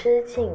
[0.00, 0.48] 之境。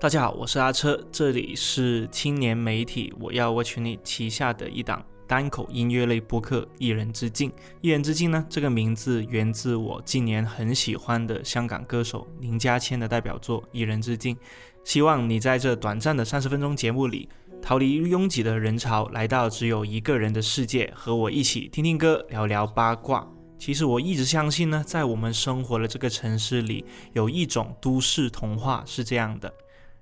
[0.00, 7.50] 大家好，我是阿车，这里是青年媒体我要我群里旗下的一档单口音乐类播客《一人之境》。
[7.80, 14.34] 一人之境呢，这个名字源自我近年很喜欢的香港歌手林家谦的代表作《一人之境》。
[14.84, 17.28] 希望你在这短暂的三十分钟节目里，
[17.60, 23.26] 逃离拥挤的人潮，来到只有一个人的世界，和我一起听听歌，聊聊八卦。
[23.58, 29.52] 其实我一直相信呢，在我们生活的这个城市里，有一种都市童话是这样的。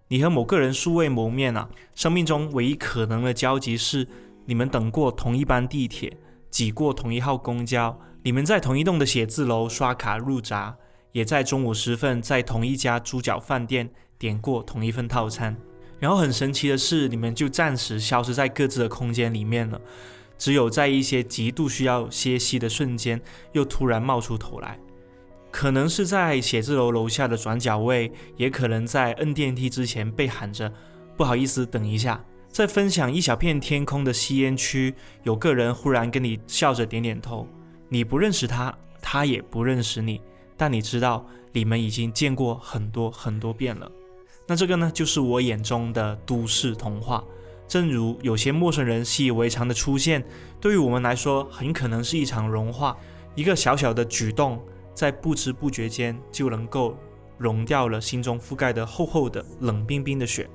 [0.09, 4.07] 你和某个人素未谋面啊，生命中唯一可能的交集是
[4.47, 6.17] 你们等过同一班地铁，
[6.51, 10.77] 挤过同一号公交，你们在同一栋的写字楼刷卡入闸，
[11.13, 15.57] 也在中午时分在同一家猪脚饭店点过同一份套餐。
[15.99, 19.81] 然后很神奇的是，你们就暂时消失在各自的空间里面了，
[20.37, 23.21] 只有在一些极度需要歇息的瞬间，
[23.53, 24.79] 又突然冒出头来。
[25.51, 30.71] 可能是在写字楼楼下的转角位，也可能在摁电梯之前被喊着
[31.17, 32.23] “不好意思，等一下”。
[32.55, 37.49] 在分享一小片天空的吸烟区，有个人忽然跟你笑着点点头。
[37.89, 40.21] 你不认识他，他也不认识你，
[40.57, 43.91] 但你知道你们已经见过很多很多遍了。
[44.47, 47.25] 那这个呢，就是我眼中的都市童话。
[47.67, 50.25] 正如有些陌生人习以为常的出现，
[50.61, 52.97] 对于我们来说，很可能是一场融化，
[53.35, 54.63] 一个小小的举动。
[54.95, 56.97] 在不知不觉间就能够
[57.37, 60.49] 融掉了心中覆盖的厚厚的冷冰冰的雪。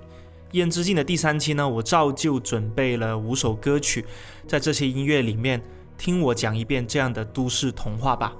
[0.51, 4.03] 一人之境的第三期呢，我照旧准备了五首歌曲，
[4.47, 5.61] 在这些音乐里面，
[5.95, 8.35] 听我讲一遍这样的都市童话吧。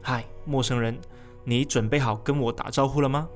[0.00, 0.98] 嗨，陌生人，
[1.44, 3.28] 你准备好跟我打招呼了吗？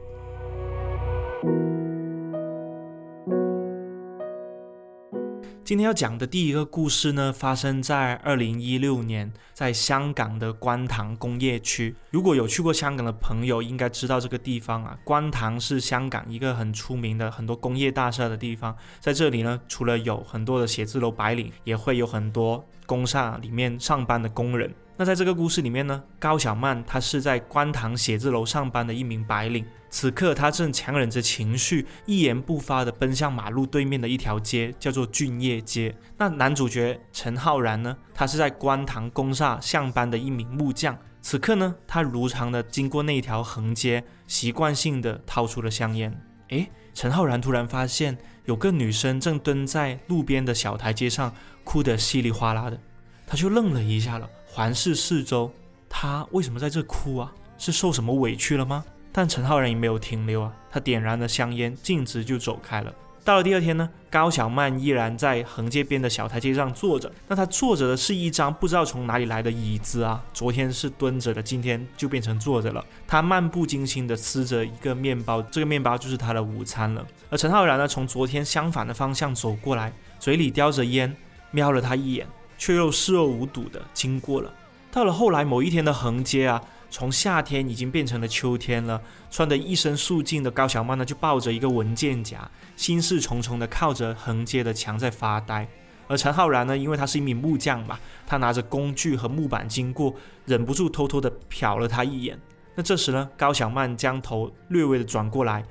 [5.64, 11.96] 今天要讲的第一个故事呢，发生在二零一六年，在香港的观塘工业区。
[12.10, 14.94] 如果有去过香港的朋友，应该知道这个地方啊。
[15.04, 24.70] 观塘是香港一个很出名的很多工业大厦的地方，在这里呢，除了有很多的写字楼白领，也会有很多工厦里面上班的工人。
[24.96, 35.92] 那在这个故事里面呢，高小曼她是在观塘写字楼上班的一名白领，此刻她正强忍着情绪，一言不发地奔向马路对面的一条街，叫做俊业街。
[36.16, 46.16] 那男主角陈浩然呢，他是在观塘工厦上班的一名木匠，此刻呢，他如常的经过那条横街，习惯性地掏出了香烟。
[46.50, 51.34] 诶，陈浩然突然发现有个女生正蹲在路边的小台阶上，
[51.64, 52.78] 哭得稀里哗啦的，
[53.26, 54.30] 他就愣了一下了。
[54.54, 55.50] 环视四周，
[55.88, 57.32] 他为什么在这哭啊？
[57.58, 58.84] 是受什么委屈了吗？
[59.10, 62.94] 但陈浩然也没有停留啊，他点燃了香烟，径直就走开了。
[63.24, 67.10] 到了第二天呢，高小曼依然在横街边的小台阶上坐着。
[67.26, 72.84] 那他坐着的是一张不知道从哪里来的椅子啊，昨天是蹲着的，今天就变成坐着了。
[73.08, 77.04] 他漫不经心地吃着一个面包，这个面包就是他的午餐了。
[77.28, 81.12] 而陈浩然呢，从昨天相反的方向走过来，嘴里叼着烟，
[81.50, 82.24] 瞄了他一眼。
[82.64, 84.50] 却又视若无睹地经过了。
[84.90, 88.98] 到了后来某一天的横街啊，从夏天已经变成了秋天了。
[89.30, 95.68] 穿得一身素净的高小曼呢，就抱着一个文件夹，心事重重地靠着横街的墙在发呆。
[96.08, 100.14] 而陈浩然呢，因为他是一名木匠嘛，他拿着工具和木板经过，
[100.46, 102.40] 忍不住偷偷地瞟了他一眼。
[102.76, 105.62] 那这时呢，高小曼将头略微的转过来，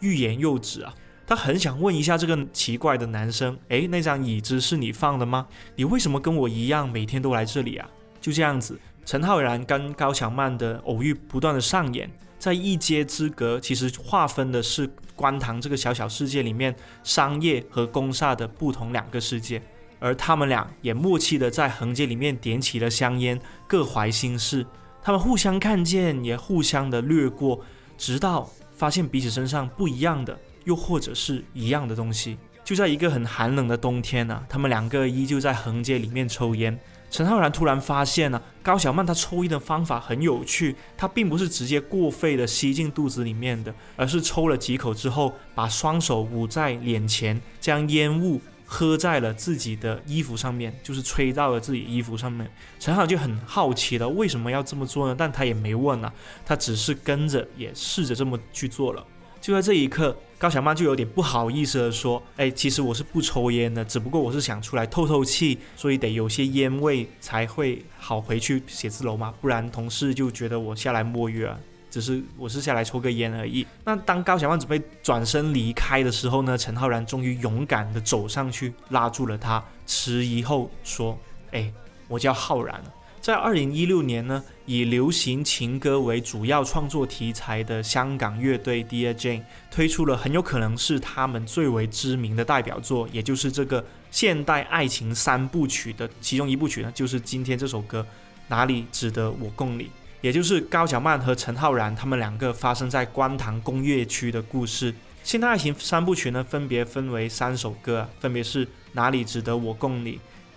[0.00, 0.92] 欲言又止啊。
[1.30, 5.46] 他很想问一下这个奇怪的男生，诶，那张椅子是你放的吗？
[5.76, 7.88] 你为什么跟我一样每天都来这里啊？
[8.20, 8.76] 就这样子，
[9.06, 16.74] 陈浩然跟高小曼的偶遇不断的上演，在一街之隔，其实划分的是观塘这个小小世界里面
[17.04, 19.62] 商业和公厦的不同两个世界，
[20.00, 24.66] 而他们俩也默契的在横街里面点起了香烟，各怀心事。
[25.00, 27.60] 他们互相看见，也互相的掠过，
[27.96, 30.36] 直到发现彼此身上不一样的。
[30.64, 36.78] 又或者是一样的东西，就在一个很寒冷的冬天呢，他们两个依旧在横街里面抽烟。
[37.10, 52.48] 陈浩然突然发现呢，高小曼她抽烟的方法很有趣，她并不是直接过肺的吸进肚子里面的，而是抽了几口之后，把双手捂在脸前，将烟雾喝在了自己的衣服上面，就是吹到了自己衣服上面。
[52.78, 55.16] 陈浩就很好奇了，为什么要这么做呢？
[55.18, 56.12] 但他也没问啊，
[56.46, 59.04] 他只是跟着也试着这么去做了。
[59.40, 71.58] 就在这一刻，高小曼就有点不好意思的说：“哎，其实我是不抽烟的，只不过我是想出来透透气，所以得有些烟味才会好回去写字楼嘛，不然同事就觉得我下来摸鱼啊。”
[71.90, 73.66] 只是我是下来抽个烟而已。
[73.84, 81.18] 那当高小曼准备转身离开的时候呢，陈浩然终于勇敢地走上去拉住了他，迟疑后说
[81.52, 81.70] ：“哎，
[82.08, 82.82] 我叫浩然。”
[83.20, 98.00] 在二零一六年呢，以流行情歌为主要创作题材的香港乐队 Dear Jane 推出了很有可能是他们最为知名的代表作，也就是这个现代爱情三部曲的其中一部曲呢，就是今天这首歌
[98.48, 99.84] 《哪里值得我共你》，
[100.22, 104.94] 也就是高晓曼和陈浩然他们两个发生在观塘工业区的故事。
[105.22, 110.12] 现代爱情三部曲呢，分别分为三首歌，分别是《哪里值得我共你》。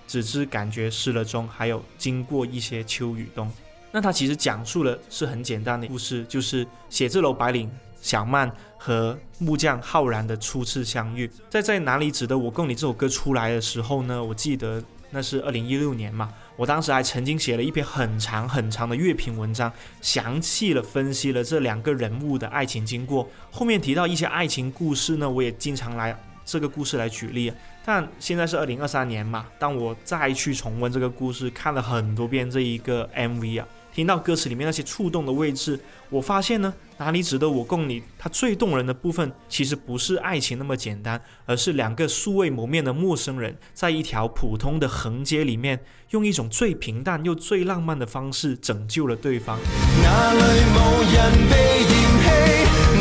[0.07, 3.51] 只知感觉失了踪，还有经过一些秋与冬。
[3.91, 7.69] 那它其实讲述的是很简单的故事，就是写字楼白领
[8.01, 11.29] 小曼和木匠浩然的初次相遇。
[11.49, 14.23] 在在哪里值得我供你这首歌出来的时候呢？
[14.23, 16.33] 我记得那是二零一六年嘛。
[16.55, 19.71] 我当时还曾经写了一篇很长很长的乐评文章，
[20.01, 23.29] 详细的分析了这两个人物的爱情经过。
[23.51, 27.53] 后面提到一些爱情故事呢，我也经常来这个故事来举例。
[27.85, 38.01] 但现在是二零二三年嘛，当我再去重温这个故事，看了很多遍这一个 MV 啊，听到歌词里面那些触动的位置，我发现呢，哪里值得我共你？
[38.17, 49.59] 它最动人的部分，其实不是爱情那么简单，而是两个素未谋面的陌生人，在一条普通的横街里面，用一种最平淡又最浪漫的方式拯救了对方。
[50.01, 51.89] 哪里无人被嫌
[52.23, 52.25] 弃？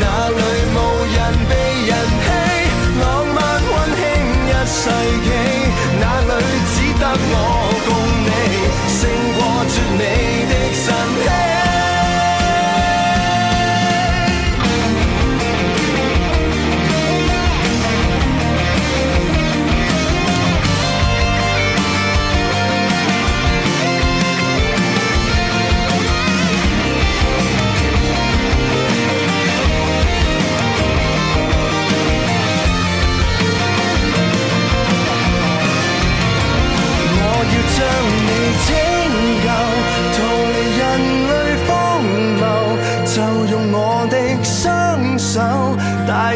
[0.01, 0.72] 哪里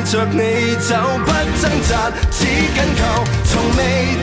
[0.09, 0.95] 着你走，
[1.25, 1.31] 不
[1.61, 3.03] 挣扎，只紧求，
[3.43, 4.15] 从未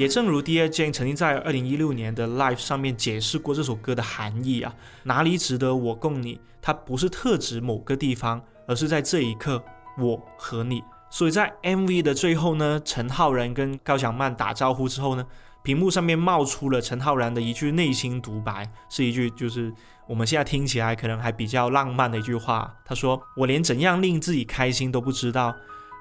[0.00, 6.40] 也正如 Dear Jane 曾经在二零一六年的 Live 上面解释过这首歌的含义啊，哪里值得我供你？
[6.62, 9.62] 它不是特指某个地方，而是在这一刻，
[9.98, 10.82] 我和你。
[11.10, 15.26] 所以在 MV 的最后呢，陈浩然跟高晓曼打招呼之后呢，
[15.62, 19.70] 屏幕上面冒出了陈浩然的一句内心独白，是一句就是
[20.08, 22.74] 我们现在听起来可能还比较浪漫的一句话。
[22.86, 25.54] 他说：“我连怎样令自己开心都不知道，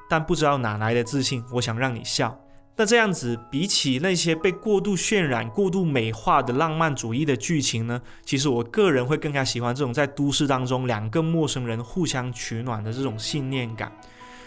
[0.09, 2.39] 但不知道哪来的自信，我想让你笑。”
[2.79, 8.01] 那这样子，比起那些被过度渲染、过度美化的浪漫主义的剧情呢？
[8.23, 13.91] 其实我个人会更加喜欢这种在都市当中两个陌生人互相取暖的这种信念感，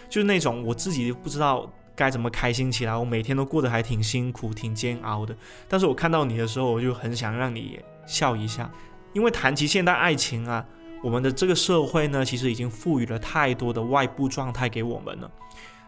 [0.09, 5.37] 就是那种我自己不知道该怎么开心起来，我每天都过得还挺辛苦、挺煎熬的。
[5.69, 8.73] 但是我看到你的时候，我就很想让你笑一下，
[9.13, 10.65] 因为谈起现代爱情啊，
[11.05, 15.31] 我们的这个社会呢，其实已经赋予了太多的外部状态给我们了。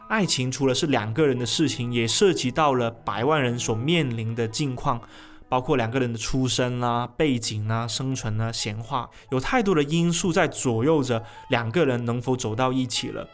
[0.09, 5.01] 爱情除了是两个人的事情，也涉及到了百万人所面临的境况，
[5.49, 13.27] 包括两个人的出身啦、背景啊、生存啊、闲话，有太多的因素在左右着两个人能否走到一起了。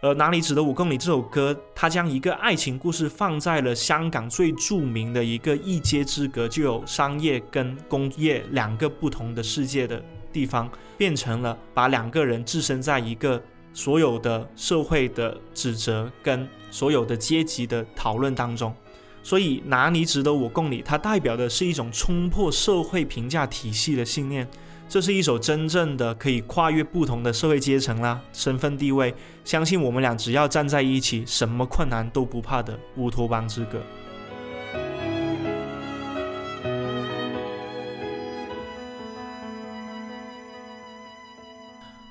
[0.00, 13.40] 而哪里值得五公里这首歌，它将一个爱情故事放在了香港最著名的一个一街之隔，就有商业跟工业两个不同的世界的地方，变成了把两个人置身在一个。
[13.78, 18.74] 所有的社会的指责跟所有的阶级的讨论当中，
[19.22, 20.82] 所以哪里值得我供你？
[20.82, 24.48] 它代表的是一种冲破社会评价体系的信念。
[24.88, 33.80] 这是一首真正的可以跨越不同的社会阶层啦、身份地位，相信我们俩只要站在一起，什么困难都不怕的乌托邦之歌。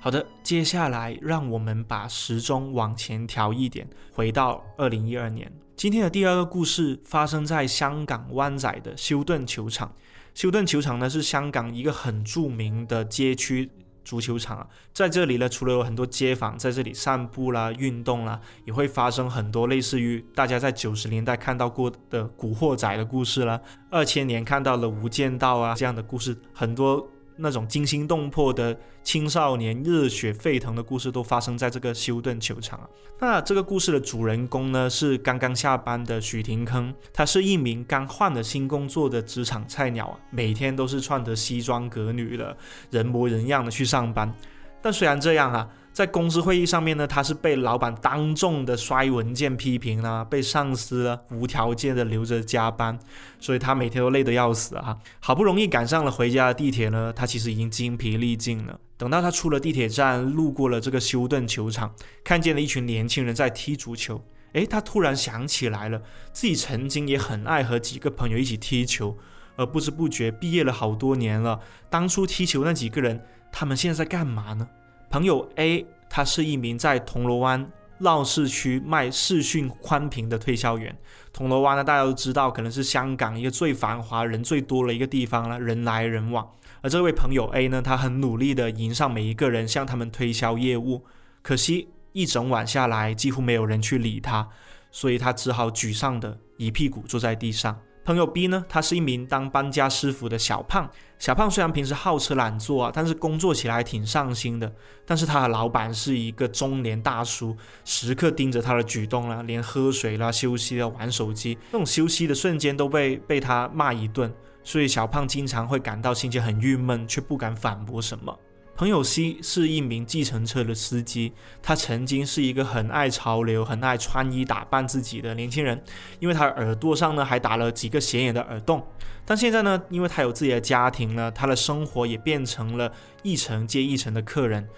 [0.08, 5.52] 好的，接下来让我们把时钟往前调一点，回到二零一二年。
[5.76, 9.94] 今天的第二个故事发生在香港湾仔的休顿球场。
[10.34, 13.70] 休顿球场呢是香港一个很著名的街区
[14.06, 23.60] 足球场啊，在这里呢，除了有很多街坊在这里散步啦、运动啦，也会发生很多类似于大家在九十年代看到过的《古惑仔》的故事啦，
[23.92, 27.10] 二千年看到了《无间道》啊这样的故事，很多。
[27.38, 32.90] 那种惊心动魄的青少年、热血沸腾的故事都发生在这个休顿球场啊。
[33.20, 42.58] 那这个故事的主人公呢是刚刚下班的许廷铿，他是一名刚换了新工作的职场菜鸟啊，每天都是穿着西装革履的，
[42.92, 44.34] 人模人样的去上班。
[44.82, 45.70] 但虽然这样啊。
[45.98, 53.00] 在公司会议上面呢，他是被老板当众的摔文件批评啦，被上司无条件的留着加班，
[53.40, 54.96] 所以他每天都累得要死啊！
[55.20, 58.80] 好不容易赶上了回家的地铁呢，他其实已经精疲力尽了。
[58.96, 61.92] 等到他出了地铁站，路过了这个休顿球场，
[62.24, 64.24] 看见了一群年轻人在踢足球，
[64.54, 66.00] 诶，他突然想起来了，
[66.32, 69.18] 自己曾经也很爱和几个朋友一起踢球，
[69.56, 74.68] 而不知不觉毕业了好多年了，当初踢球那几个人，他们现在在干嘛呢？
[75.10, 80.96] 朋友 A，他是一名在铜锣湾闹市区卖视讯宽屏的推销员。
[81.32, 86.48] 铜锣湾呢，大家都知道，可能是香港一个最繁华、人最多的一个地方了，人来人往。
[86.82, 91.06] 而这位朋友 A 呢，他很努力的迎上每一个人，向他们推销业务。
[91.42, 94.48] 可惜一整晚下来，几乎没有人去理他，
[94.92, 97.80] 所以他只好沮丧的一屁股坐在地上。
[98.08, 100.90] 朋友 B 呢，他是一名当搬家师傅的小胖。
[101.20, 104.74] 小胖虽然平时好吃懒做啊，但是工作起来挺上心的。
[105.06, 114.34] 但是他的老板是一个中年大叔，时刻盯着他的举动啦，连喝水啦、休息啦、玩手机，那种休息的瞬间都被被他骂一顿。
[114.64, 118.34] 所以小胖经常会感到心情很郁闷，却不敢反驳什么。
[118.78, 125.84] 朋友 C 是一名计程车的司机，他曾经是一个很爱潮流、很爱穿衣打扮自己的年轻人，
[126.20, 128.86] 因为他耳朵上呢还打了几个显眼的耳洞。
[129.26, 132.94] 但现在呢，因为他有自己的家庭了，他的生活也变成了
[133.24, 134.70] 一层接一层的客人，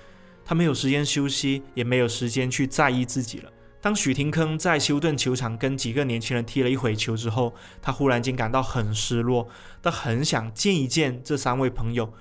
[0.45, 3.51] 他没有时间休息，也没有时间去在意自己了。
[3.81, 9.49] 当许廷铿在休顿球场跟几个年轻人踢了一会球之后，他忽然间感到很失落，
[9.83, 12.13] 他很想见一见这三位朋友，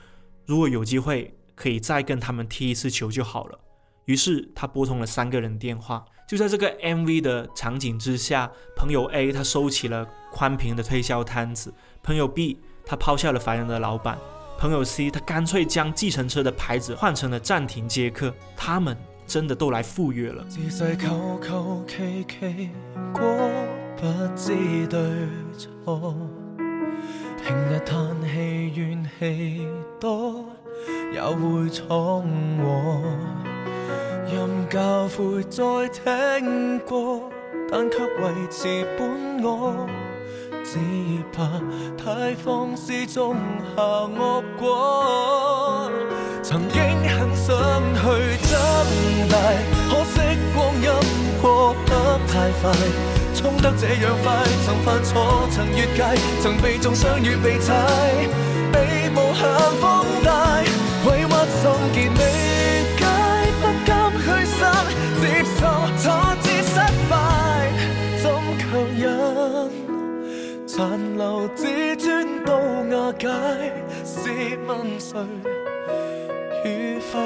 [0.44, 1.37] 如果有机会。
[1.58, 3.58] 可以再跟他们踢一次球就好了。
[4.04, 6.04] 于是他拨通了三个人电话。
[6.28, 11.72] 就在这个 MV 的场景之下，朋友 A 他收起了宽屏的推销摊子，
[12.02, 14.18] 朋友 B 他抛下了烦人的老板，
[14.58, 18.34] 朋友 C 他干脆将计程车的牌子换成了暂停接客。
[18.54, 18.94] 他们
[19.26, 20.44] 真的都来赴约了。
[27.42, 29.66] 平日叹气怨气
[29.98, 30.57] 多。
[31.12, 32.22] 也会闯
[32.62, 33.02] 祸，
[34.30, 37.30] 任教诲再听过，
[37.70, 39.86] 但却维持本我。
[40.64, 40.78] 只
[41.32, 41.44] 怕
[41.96, 43.36] 太放肆种
[43.74, 45.90] 下恶果。
[46.42, 47.56] 曾经很想
[47.94, 48.58] 去长
[49.30, 49.34] 大，
[49.88, 50.20] 可惜
[50.54, 50.88] 光阴
[51.40, 51.90] 过得
[52.26, 52.70] 太快，
[53.34, 54.26] 冲得这样快。
[54.66, 56.04] 曾犯错，曾越界，
[56.42, 57.72] 曾被中伤与被踩，
[58.70, 59.42] 被无限
[59.80, 60.37] 放大。
[73.12, 73.28] 解，
[74.66, 75.44] 问谁
[76.64, 77.18] 与非？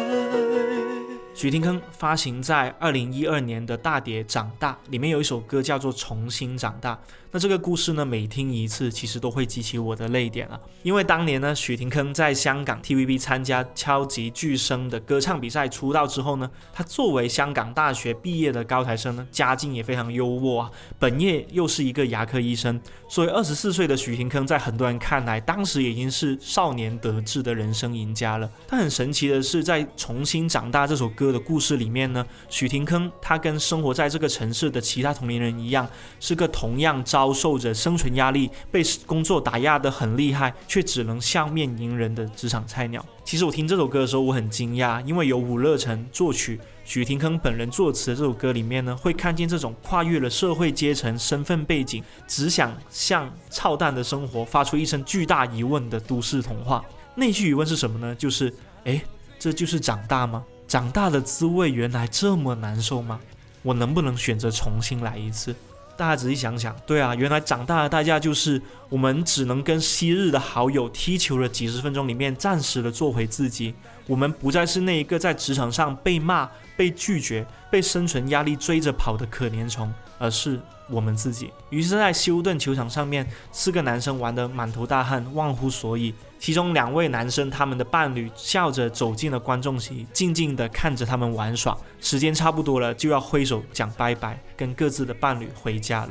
[1.35, 6.95] 许廷铿发行在二零一二年的大碟《长大》里面有一首歌叫做《重新长大》。
[7.35, 10.61] 那这个故事呢，每听一次，其实都会激起我的泪点啊。
[10.85, 20.71] 因为当年呢，许廷铿在香港 TVB 参加超级巨声的歌唱比赛出道之后呢，他作为香港大学毕业的高材生呢，家境也非常优渥啊，
[21.01, 28.49] 本业又是一个牙科医生，所以二十四岁的许廷铿在很多人看来，当时已经是少年得志的人生赢家了。
[28.69, 31.33] 但很神奇的是，在《重新长大》这首歌。
[31.33, 35.89] 的故事里面呢，许廷铿他跟生活在这个城市的其他同龄人一样，
[36.21, 43.05] 是个同样遭遭受着生存压力、被工作打压的很厉害，却只能笑面迎人的职场菜鸟。
[43.25, 56.85] 其实我听这首歌的时候，我很惊讶，因为有伍乐成作曲、许廷铿本人作词的这首歌里面呢，会看见这种跨越了社会阶层、身份背景，只想向操蛋的生活发出一声巨大疑问的都市童话。
[57.15, 58.13] 那句疑问是什么呢？
[58.17, 58.53] 就是，
[58.83, 59.01] 哎，
[59.39, 60.43] 这就是长大吗？
[60.67, 63.21] 长大的滋味原来这么难受吗？
[63.63, 65.55] 我能不能选择重新来一次？
[65.97, 73.75] 大家仔细想想，对啊，原来长大的代价就是我们只能跟昔日的好友踢球了几十分钟里面暂时的做回自己。
[74.07, 80.59] 我们不再是那一个在职场上被骂、被拒绝、被生存压力追着跑的可怜虫，而是
[80.89, 81.51] 我们自己。
[81.71, 86.13] 于是，在休顿球场上面，四个男生玩得满头大汗，忘乎所以。
[86.43, 91.79] 其中两位男生，他们的伴侣笑着走进了观众席，静静地看着他们玩耍。
[92.01, 96.11] 时间差不多了，就要挥手讲拜拜，跟各自的伴侣回家了。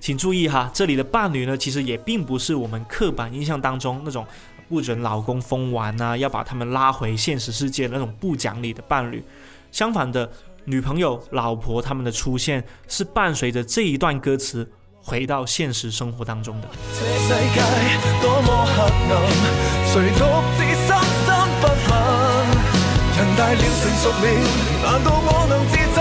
[0.00, 4.26] 请注意哈，这里的伴侣呢，其实也并不是我们刻板印象当中那种。
[4.68, 6.14] 不准老公疯玩啊！
[6.14, 9.24] 要把他们拉回现实世界那种不讲理的伴侣。
[9.70, 10.30] 相反的，
[10.64, 14.70] 女朋友、老婆他们的出现是伴随着这一段歌词
[15.02, 16.68] 回到现实生活当中的。
[16.92, 17.60] 这世界
[18.20, 19.12] 多么黑暗，
[19.86, 20.24] 谁独
[20.56, 20.88] 自深
[21.26, 21.28] 深
[21.60, 21.90] 不忿？
[23.16, 24.14] 人大了，成熟了，
[24.84, 25.98] 难道我能自制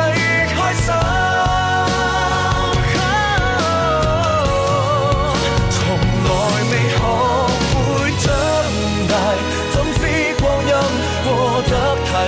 [0.55, 0.93] 开心？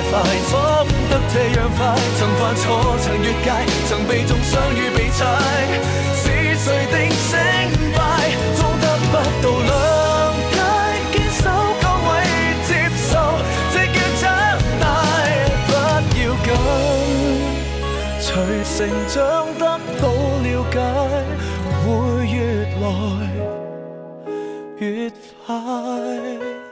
[0.10, 0.14] 快，
[0.50, 0.52] 错
[1.08, 1.80] 得这样快，
[2.18, 3.48] 曾犯错，曾越界，
[3.88, 5.22] 曾被中伤与被踩，
[9.50, 9.72] 无谅
[10.52, 10.58] 解
[11.12, 11.44] 坚守
[11.82, 12.10] 各位
[12.68, 13.10] 接受
[13.74, 14.24] 这叫长
[14.80, 14.84] 大
[15.66, 16.46] 不要紧
[18.22, 18.78] 随成
[19.08, 19.18] 长
[19.58, 19.62] 得
[20.00, 20.04] 到
[20.44, 20.76] 了解
[21.82, 21.84] 会
[22.28, 22.38] 越
[22.80, 22.84] 来
[24.78, 24.84] 越
[25.46, 26.69] 快。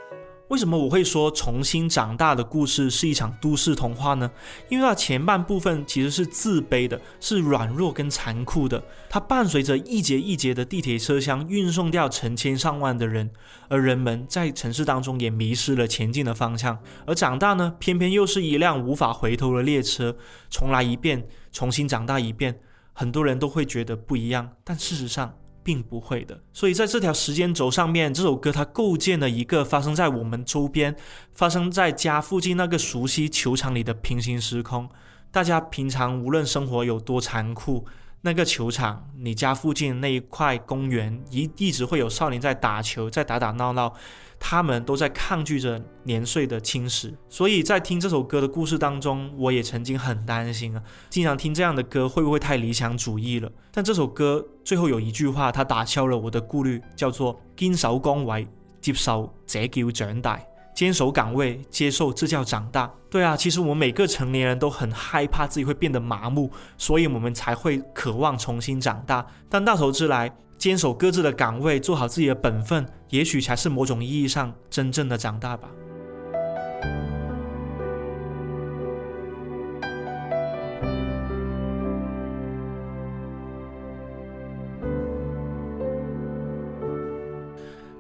[0.50, 4.32] 为什么我会说重新长大的故事是一场都市童话呢？
[4.70, 8.82] 因为它前半部分其实是自卑的，是软弱跟残酷的。
[9.10, 13.30] 它伴随着一节一节的地铁车厢运送掉成千上万的人，
[13.68, 16.80] 而人们在城市当中也迷失了前进的方向。
[17.06, 20.16] 而长大呢，偏偏又是一辆无法回头的列车，
[20.50, 22.58] 重来一遍，重新长大一遍，
[22.94, 25.34] 很多人都会觉得不一样，但事实上。
[25.68, 30.96] 并不会的，所以在这条时间轴上面，这首歌它构建了一个发生在我们周边、
[31.34, 34.90] 发生在家附近那个熟悉球场里的平行时空。
[35.30, 37.86] 大家平常无论生活有多残酷。
[38.22, 43.94] 那个球场，你家附近那一块公园，一一直会有少年在打球，在打打闹闹，
[44.40, 47.14] 他们都在抗拒着年岁的侵蚀。
[47.30, 53.50] 所以在听这首歌的故事当中，我也曾经很担心啊，经常听这样的歌会不会太理想主义了？
[53.72, 58.48] 但这首歌最后有一句话，它打消了我的顾虑，叫做“坚守岗位，
[58.82, 60.40] 接受这叫长大”。
[60.78, 62.88] 坚守岗位，接受这叫长大。
[63.10, 69.26] 对啊，其实我们每个成年人都很害怕自己会变得麻木，所以我们才会渴望重新长大。
[69.50, 75.68] 但到头之来，坚守各自的岗位，做好自己的本分，也许才是某种意义上真正的长大吧。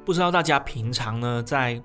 [0.05, 1.81] 不知道大家平常呢，在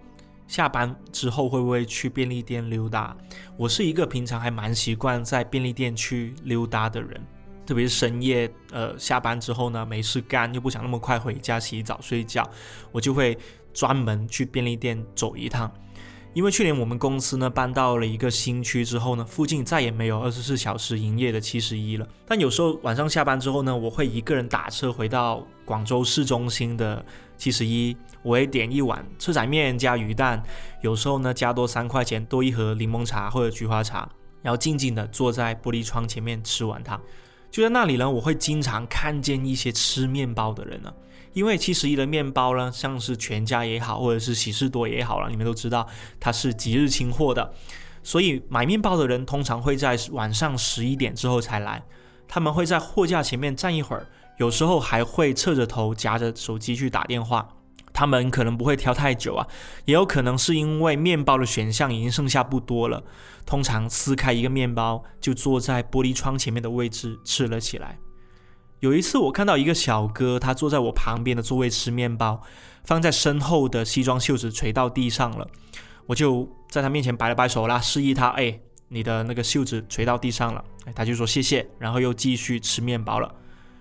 [0.53, 3.17] 下班之后会不会去便利店溜达？
[3.57, 7.19] 我是一个平常还蛮习惯在便利店去溜达的人，
[7.65, 12.47] 特别是深夜，呃，下班之后呢，没事干又不想那么快回家洗澡睡觉，
[12.91, 13.39] 我就会
[13.73, 15.73] 专门去便利店走一趟。
[16.35, 22.07] 因为去年我们公司呢搬到了一个新区之后呢，附近再也没有二十四小时营业的七十一了。
[22.27, 27.03] 但有时候晚上下班之后呢，我会一个人打车回到广州市中心的。
[27.39, 30.43] 七十一，我会点一碗车仔面加鱼蛋，
[30.81, 34.09] 有时候呢加多三块钱多一盒柠檬茶或者菊花茶，
[34.43, 37.01] 然后静静的坐在玻璃窗前面吃完它。
[37.51, 40.91] 就在那里呢，我会经常看见一些吃面包的人呢，
[41.35, 45.87] 因为七十一的面包呢，像是全家也好，或者是喜事多也好了，你们都知道
[46.19, 47.53] 它是即日清货的，
[48.03, 51.83] 所以买面包的人通常会在晚上十一点之后才来，
[52.27, 54.07] 他们会在货架前面站一会儿。
[54.39, 57.47] 有时候还会侧着头夹着手机去打电话，
[57.93, 59.47] 他们可能不会挑太久啊，
[59.85, 63.03] 也有可能是因为面包的选项已经剩下不多了。
[63.45, 67.99] 通常撕开一个面包，就坐在玻璃窗前面的位置吃了起来。
[68.81, 72.43] 有一次我看到一个小哥，他坐在我旁边的座位吃面包，
[72.85, 75.47] 放在身后的西装袖子垂到地上了，
[76.07, 83.33] 我就在他面前摆了摆手啦，示意他，哎，你的那个袖子垂到地上了，哎，他就说谢谢，然后又继续吃面包了。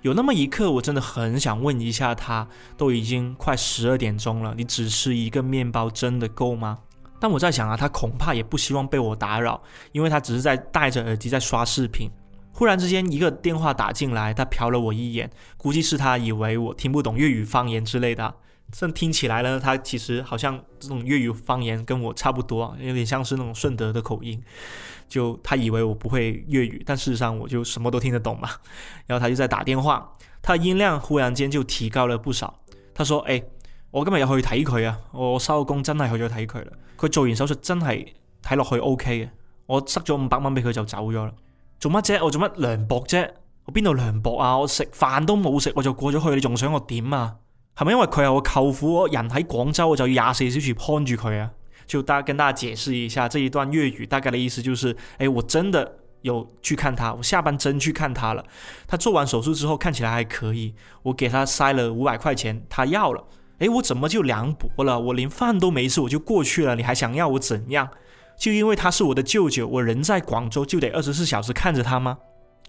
[0.01, 6.79] 有那么一刻，我真的很想问一下他，都已经快十二点钟了，你只吃一个面包真的够吗？
[7.19, 9.61] 但我在想啊，他恐怕也不希望被我打扰，
[9.91, 12.09] 因为他只是在戴着耳机在刷视频。
[12.51, 18.33] 忽然之间，一个电话打进来，他瞟了我一眼，估计是他以为我听不懂粤语方言之类的。
[18.71, 24.41] 这听起来呢，他其实好像这种粤语方言跟我差不多，有点像是那种顺德的口音。
[25.09, 28.49] 就他以为我不会粤语，但事实上我就什么都听得懂嘛。
[29.05, 32.61] 然后他就在打电话，他的音量忽然間就提高了不少。
[32.93, 33.43] 他說：誒，
[33.91, 36.71] 我今日又去睇佢啊，我收工真係去咗睇佢啦。
[36.97, 38.07] 佢做完手術真係
[38.41, 39.29] 睇落去 OK 嘅，
[39.65, 41.33] 我塞咗五百蚊俾佢就走咗啦。
[41.77, 42.23] 做乜啫？
[42.23, 43.29] 我做乜涼薄啫？
[43.65, 44.57] 我邊度涼薄啊？
[44.57, 47.35] 我食飯都冇食，我就過咗去，你仲想我點啊？
[47.75, 51.51] 係咪因為佢係我舅父，我人喺廣州，我就要廿四小時看住佢啊？
[51.87, 58.43] 就大跟大家解釋一下，這一段粵語大概的意思就是：誒，我真的有去看他，我下班真去看他了。
[58.87, 63.23] 他做完手術之後看起來還可以，我給他塞了五百塊錢，他要了。
[63.59, 64.99] 誒，我怎麼就涼薄了？
[64.99, 67.89] 我連飯都沒吃我就過去了，你還想要我怎樣？
[68.37, 72.17] 就因為他是我的舅舅，我人在廣州就得二十四小時看着他嗎？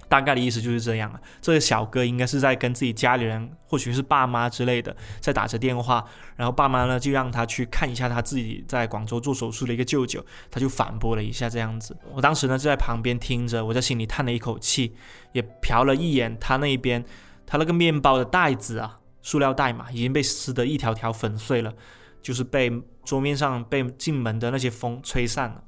[0.09, 1.20] 大概的意思就是这样啊。
[1.40, 6.05] 这个小哥应该是在跟自己家里人，或许是爸妈之类的，在打着电话。
[6.37, 11.96] 然后爸妈呢就让他去看一下他自己在广州做手术的一个舅舅，他就反驳了一下这样子。
[12.12, 14.94] 我当时呢就在旁边听着，我在心里叹了一口气，
[15.33, 17.05] 也瞟了一眼他那边，
[17.46, 21.72] 他那个面包的袋子啊，塑料袋嘛，已经被撕得一条条粉碎了，
[22.20, 22.70] 就是被
[23.05, 25.62] 桌面上被进门的那些风吹散了。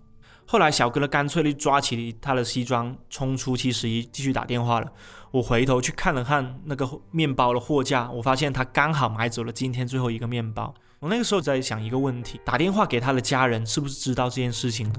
[0.46, 4.92] 后来小哥呢，干脆地抓起他的西装，冲出七十一，继续打电话了。
[5.30, 10.72] 我回头去看了看那个面包的货架，我发现他刚好买走了今天最后一个面包。
[11.00, 14.94] 我那个时候在想一个问题：打电话给他的家人，是不是知道这件事情呢？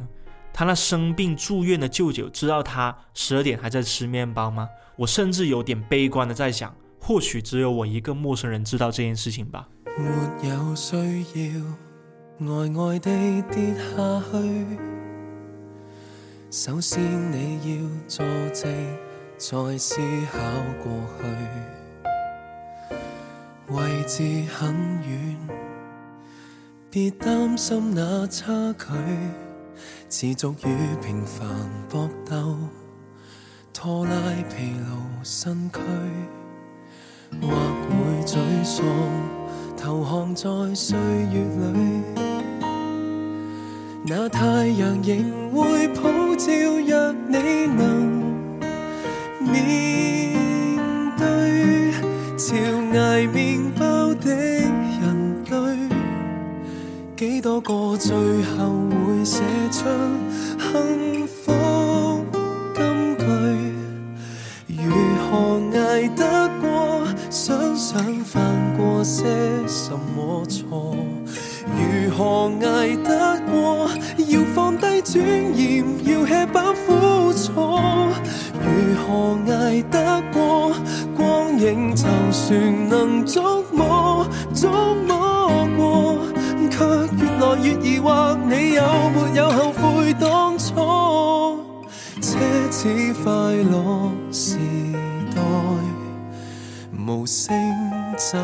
[0.51, 4.67] 他那生病住院的舅舅知道他十二点还在吃面包吗？
[4.97, 9.67] 我甚至有点悲观的在想，或许只有我一个陌生人知道这件事情吧。
[9.97, 10.73] 没有需要
[12.39, 14.35] 呆呆地跌下去。
[16.51, 18.63] 首先你要坐直，
[19.37, 19.99] 再思
[20.31, 20.39] 考
[20.81, 21.23] 過去。
[23.73, 25.35] 位置很遠，
[26.91, 28.85] 別擔心那差距，
[30.07, 31.47] 持續與平凡
[31.89, 32.55] 搏鬥，
[33.73, 34.11] 拖拉
[34.49, 35.79] 疲勞身躯，
[37.41, 37.47] 或
[37.89, 38.81] 會沮喪，
[39.75, 42.24] 投降在歲月裏。
[44.07, 46.45] 那太陽仍會普照，
[46.85, 48.05] 若你能
[49.39, 50.77] 面
[51.17, 51.91] 對
[52.37, 52.55] 嚼
[52.93, 55.89] 捱麵包的人類，
[57.17, 58.75] 幾多個最後
[59.07, 59.41] 會寫
[59.71, 59.85] 出
[60.59, 62.23] 幸福
[62.75, 63.25] 金句？
[64.85, 67.07] 如何捱得過？
[67.31, 68.43] 想想犯
[68.77, 69.23] 過些
[69.67, 71.04] 什麼錯？
[71.77, 73.89] 如何捱得過？
[74.27, 77.51] 要放低尊嚴，要吃飽苦楚。
[78.61, 78.65] 如
[79.05, 80.73] 何捱得過？
[81.15, 84.69] 光影就算能捉摸，捉
[85.07, 86.17] 摸過，
[86.69, 90.73] 卻越來越疑惑，你有沒有後悔當初？
[92.21, 92.37] 奢
[92.71, 94.57] 侈快樂時
[95.35, 95.41] 代，
[97.05, 97.55] 無聲
[98.17, 98.37] 走。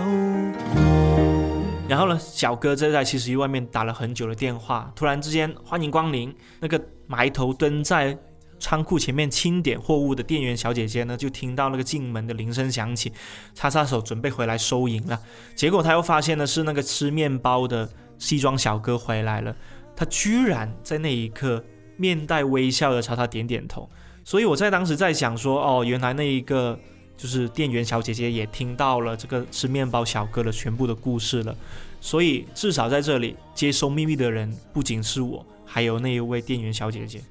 [1.91, 6.33] 然后呢，小哥就在七十一外面打了很久的电话，突然之间，欢迎光临。
[6.61, 8.17] 那个埋头蹲在
[8.57, 13.11] 仓库前面清点货物的店员小姐姐呢，就听到那个进门的铃声响起，
[13.53, 15.19] 擦擦手准备回来收银了。
[15.53, 19.53] 结果他又发现的是那个吃面包的西装小哥回来了，
[19.93, 21.61] 他居然在那一刻
[21.97, 23.89] 面带微笑的朝他点点头。
[24.23, 26.79] 所以我在当时在想说，哦，原来那一个。
[27.21, 31.55] 就是店员小姐姐也听到了这个吃面包小哥的全部的故事了，
[31.99, 37.21] 所以至少在这里接收秘密的人不仅是我，还有那一位店员小姐姐。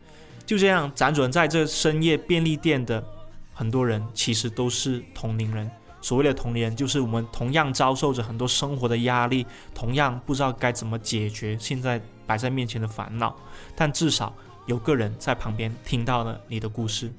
[0.47, 3.05] 就这样，辗转在这深夜便利店的
[3.53, 5.69] 很多人，其实都是同龄人。
[6.01, 13.37] 所谓的同龄人，就是我们同样遭受着很多生活的压力，同样不知道该怎么解决现在摆在面前的烦恼，
[13.75, 14.33] 但至少
[14.67, 17.13] 有个人在旁边听到了你的故事。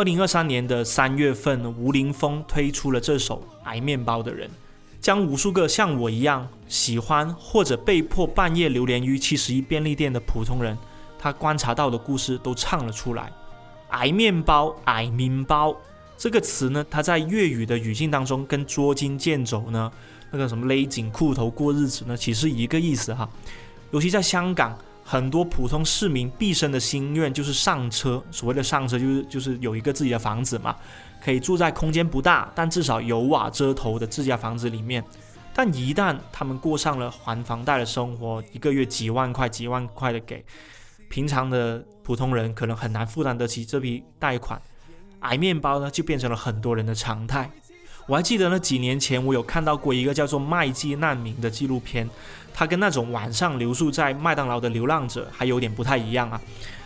[0.00, 4.48] 二零二三年的三月份，吴林峰推出了这首《挨面包的人》，
[4.98, 10.74] 将无数个像我一样喜欢或者被迫半夜流连于七十一便利店的普通人，
[11.18, 13.30] 他观察到的故事都唱了出来。
[13.90, 15.76] 挨面包，挨面包
[16.16, 19.92] 这个词呢，它在粤语的语境当中，跟捉襟见肘呢，
[20.30, 23.28] 那个什么勒紧裤头过日子呢，其实一个意思哈。
[23.90, 24.74] 尤其在香港。
[25.10, 30.76] 很多普通市民毕生的心愿就是上车，所谓的上车就是就是有一个自己的房子嘛，
[31.20, 35.04] 可以住在空间不大，但至少有瓦遮头的自家房子里面。
[35.52, 40.44] 但一旦他们过上了还房贷的生活，一个月几万块几万块的给，
[41.08, 44.62] 平常的普通人可能很难负担得起这笔贷款，
[45.18, 47.50] 挨面包呢就变成了很多人的常态。
[48.10, 52.10] 我还记得呢，几年前我有看到过一个叫做《麦记难民》的纪录片，
[52.52, 56.40] 它跟那种晚上留宿在麦当劳的流浪者还有点不太一样啊。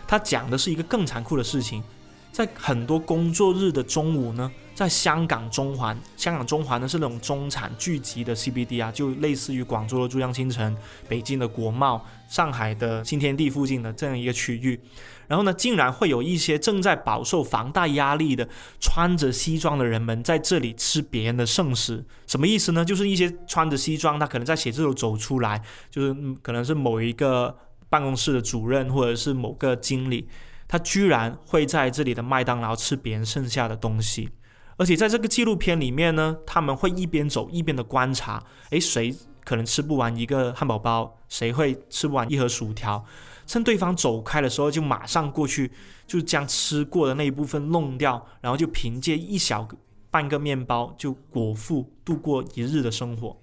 [0.07, 1.83] 它讲的是一个更残酷的事情，
[2.31, 10.77] 在很多工作日的中午呢，在香港中环，香港中环呢是那种中产聚集的 CBD 啊，就类似于广州的珠江新城、
[11.09, 14.81] 北京的国贸、上海的新天地附近的这样一个区域。
[15.27, 18.47] 然后呢，竟然会有一些正在饱受房贷压力的
[18.81, 22.85] 穿着西装的人们在这里吃别人的剩食，什么意思呢？
[22.85, 27.57] 就是一些穿着西装，他可能在写字楼走出来，就是可能是某一个
[27.89, 30.29] 办公室的主任或者是某个经理，
[30.67, 34.29] 他居然会在这里的麦当劳吃别人剩下的东西。
[34.77, 43.05] 而且在这个纪录片里面呢，他们会一边走一边的观察，诶，谁可能吃不完一个汉堡包，谁会吃不完一盒薯条，
[43.47, 45.71] 趁对方走开的时候，就马上过去，
[46.07, 49.69] 就将吃过的那一部分弄掉，然后就凭借一小
[50.11, 53.41] 半个面包就果腹度过一日的生活。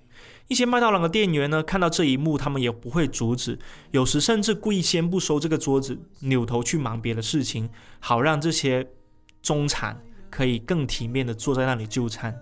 [0.47, 3.57] 一些麦当劳的店员呢，看到这一幕，他们也不会阻止，
[3.91, 8.89] 有时甚至故意先不收这个桌子，扭头去忙别的事情，好让这些
[9.41, 10.03] 中产。
[10.31, 12.35] 可以更体面的坐在那里就餐。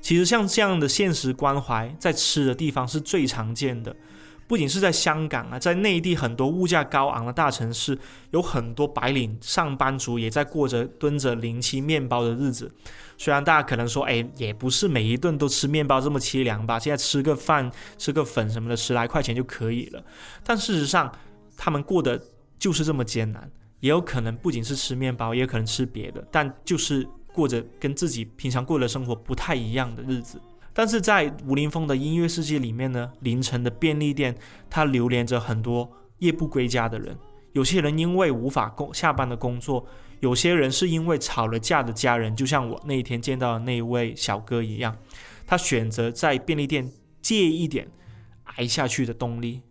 [0.00, 3.96] 其实像这样的现实关怀，在吃的地方是最常见的。
[4.46, 7.98] 不仅是在香港啊，在内地很多物价高昂的大城市，
[8.30, 12.72] 有很多白领上班族也在过着蹲着零七面包的日子。
[13.18, 16.78] 虽然大家可能说，哎，也不是每一顿都吃面包这么凄凉吧？
[16.78, 20.02] 现在吃个饭、吃个粉什么的，十来块钱就可以了。
[20.42, 21.12] 但事实上，
[21.56, 22.18] 他们过的
[22.58, 23.50] 就是这么艰难。
[23.80, 27.06] 也有可能不仅是吃面包，也有可能吃别的，但就是。
[27.32, 30.40] 过着跟自己平常过的生活不太一样的日子，
[30.72, 34.36] 但是在吴林峰的音乐世界里面呢，凌晨的便利店，
[34.68, 37.16] 它流连着很多夜不归家的人。
[37.52, 39.86] 有些人因为无法工下班的工作，
[40.20, 44.96] 有些人是因为吵了架的家人，就像我那一天见到的那位小哥一样，
[45.46, 46.90] 他选择在便利店
[47.22, 47.88] 借一点
[48.44, 49.62] 挨下去的动力。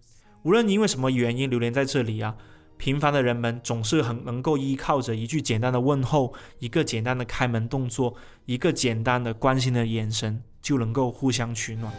[0.44, 2.36] 无论因为什么原因流连在这里啊。
[2.78, 11.92] 平凡的人们总是很能够依靠着一句简单的问候，一个简单的开门动作，一个简单的关心的眼神，就能够互相取暖。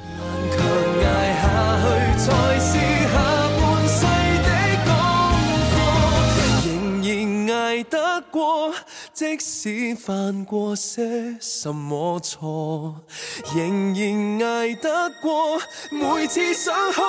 [7.91, 8.75] 得过，
[9.13, 13.03] 即使犯过些什么错，
[13.55, 15.61] 仍然挨得过。
[15.91, 17.01] 每次想哭，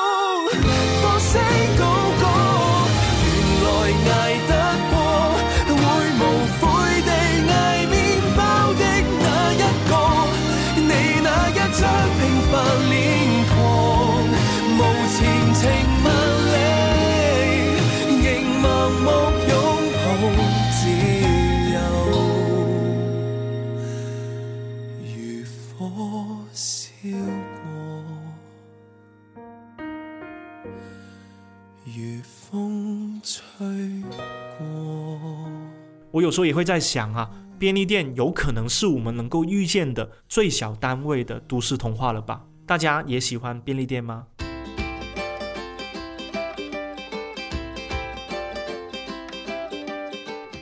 [1.02, 1.42] 放声
[1.78, 1.86] 高
[2.22, 2.79] 歌。
[36.30, 42.44] 有时候也会在想啊，便利店有可能是我们能够遇见的最小单位的都市童话了吧？
[42.68, 44.28] 大家也喜欢便利店吗？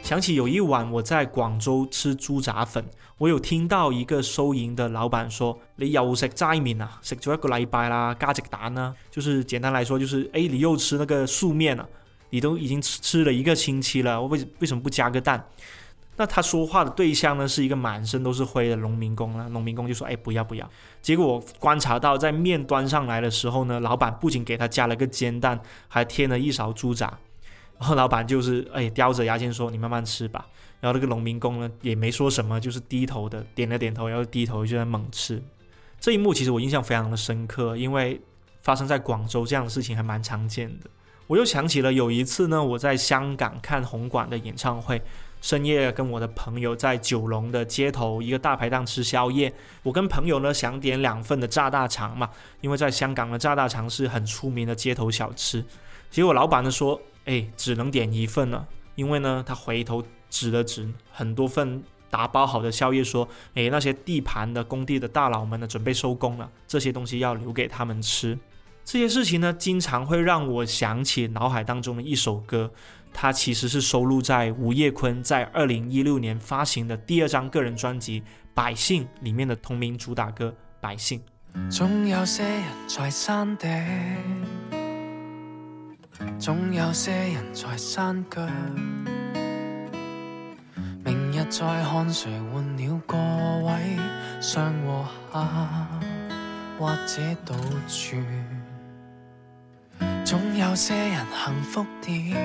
[0.01, 2.86] 想起有一晚我在广州吃猪杂粉，
[3.17, 6.97] 我有听到一个收银的老板说：“你又食斋面啊？
[7.01, 8.95] 食咗一个礼拜啦，加只蛋呢？
[9.12, 11.86] 就是简单来说，就是哎，你又吃那个素面啊？”
[12.29, 15.47] 你都已经吃吃了一个星期了，为为什么不加个蛋？
[16.19, 19.47] 那他说话的对象呢，是一个满身都是灰的农民工了。
[19.49, 20.67] 农民工就说：“哎，不要不要。”
[20.99, 27.19] 结果我观察到，在面端上来的时候呢，老板不仅给他加了个煎蛋，还添了一勺猪杂。
[27.77, 30.47] 然后老板就是哎，叼着牙签说：“你慢慢吃吧。”
[30.81, 35.39] 然后那个农民工呢，也没说什么，就是低头的点了点头，然后低头就在猛吃。
[35.99, 38.19] 这一幕其实我印象非常的深刻，因为
[38.63, 40.89] 发生在广州这样的事情还蛮常见的。
[41.27, 45.01] 我又想起了有一次呢，我在香港看红馆的演唱会，
[45.41, 49.53] 深夜跟我的朋友在九龙的街头一个大排档吃宵夜。
[49.83, 52.29] 我跟朋友呢想点两份的炸大肠嘛，
[52.61, 55.63] 因为在香港的炸大肠是很出名的街头小吃。
[56.09, 68.39] 结果老板呢说：“哎，只能点一份了。”因为呢，他回头指了指很多份打包好的宵夜，说：“哎，那些地盘的工地的大佬们呢，准备收工了，这些东西要留给他们吃。”
[68.89, 72.71] 这些事情呢，经常会让我想起脑海当中的一首歌，
[73.12, 78.21] 它其实是收录在吴业坤在二零一六年发行的第二张个人专辑
[78.54, 80.47] 《百姓》里面的同名主打歌
[80.80, 81.21] 《百姓》。
[81.69, 83.69] 总有些人在山顶，
[86.39, 88.41] 总有些人在山脚，
[91.04, 93.17] 明日再看谁换了个
[93.65, 93.97] 位，
[94.41, 95.88] 上和下，
[96.80, 97.54] 或者倒
[97.89, 98.57] 转。
[100.29, 102.35] 总有些人幸福点，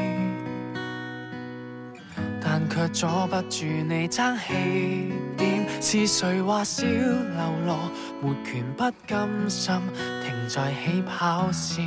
[2.41, 5.67] 但却阻不住你争起点。
[5.81, 7.91] 是谁话小流落
[8.21, 9.75] 没权不甘心
[10.23, 11.85] 停在起跑线？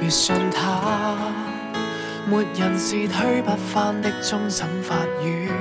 [0.00, 1.16] 别信他，
[2.28, 5.52] 没人是推不翻的终审法院，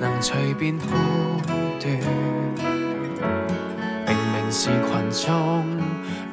[0.00, 0.88] 能随便判
[1.78, 2.37] 断。
[4.60, 4.80] 是群
[5.12, 5.64] 众，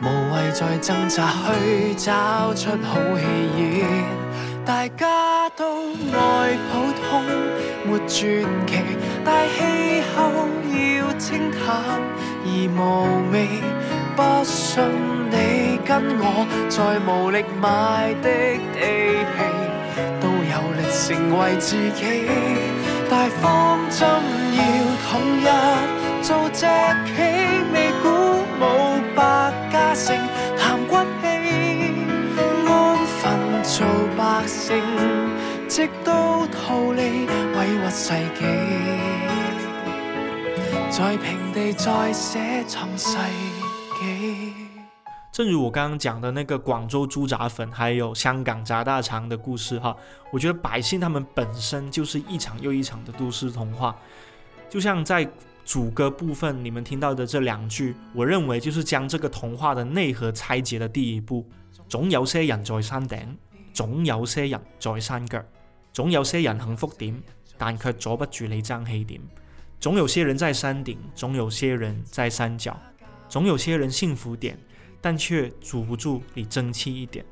[0.01, 3.23] 无谓再挣扎去找出好戏
[3.55, 3.85] 演。
[4.65, 7.21] 大家都爱普通，
[7.85, 8.09] 没传
[8.65, 8.81] 奇，
[9.23, 10.17] 但气候
[10.73, 11.61] 要清淡
[12.43, 12.81] 而无
[13.31, 13.35] 味。
[14.15, 14.81] 不信
[15.29, 18.27] 你跟我，在无力买的
[18.73, 19.37] 地皮，
[20.19, 21.05] 都有力成
[21.37, 22.01] 为自己。
[23.07, 24.09] 大方针
[24.57, 24.59] 要
[25.11, 25.47] 统一，
[26.23, 26.65] 做只
[27.05, 27.21] 棋
[28.55, 30.15] 未鼓舞百家姓，
[30.57, 31.27] 谈骨气，
[32.67, 33.85] 安分做
[34.17, 34.81] 百姓，
[35.67, 38.45] 直到逃离委屈世纪，
[40.89, 43.17] 在平地再写创世。
[45.31, 49.93] 正如我刚刚讲的那个广州猪杂粉，还有香港炸大肠的故事哈，
[50.31, 53.93] 我觉得百姓他们本身就是一场又一场的都市童话。
[54.69, 55.27] 就像在
[55.65, 61.45] 主歌部分你们听到的这两句，我认为就是将这个童话的内核拆解的第一步。
[61.89, 63.37] 总有些人在山顶，
[63.73, 65.43] 总有些人在山脚，
[65.91, 67.21] 总有些人幸福点，
[67.57, 69.19] 但却阻不住你争气点。
[69.79, 72.79] 总有些人在山顶，总有些人在山脚，
[73.27, 74.57] 总有些人幸福点。
[75.01, 77.23] 但却阻不住你争气一点，